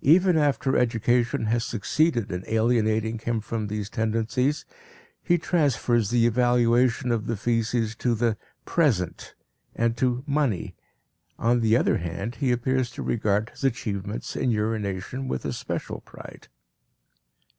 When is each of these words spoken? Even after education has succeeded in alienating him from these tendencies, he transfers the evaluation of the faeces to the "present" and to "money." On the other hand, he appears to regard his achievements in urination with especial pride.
Even 0.00 0.38
after 0.38 0.78
education 0.78 1.44
has 1.44 1.62
succeeded 1.62 2.32
in 2.32 2.42
alienating 2.46 3.18
him 3.18 3.38
from 3.42 3.66
these 3.66 3.90
tendencies, 3.90 4.64
he 5.22 5.36
transfers 5.36 6.08
the 6.08 6.26
evaluation 6.26 7.12
of 7.12 7.26
the 7.26 7.36
faeces 7.36 7.94
to 7.96 8.14
the 8.14 8.38
"present" 8.64 9.34
and 9.76 9.94
to 9.94 10.24
"money." 10.26 10.74
On 11.38 11.60
the 11.60 11.76
other 11.76 11.98
hand, 11.98 12.36
he 12.36 12.50
appears 12.50 12.90
to 12.92 13.02
regard 13.02 13.50
his 13.50 13.62
achievements 13.62 14.34
in 14.36 14.50
urination 14.50 15.28
with 15.28 15.44
especial 15.44 16.00
pride. 16.00 16.48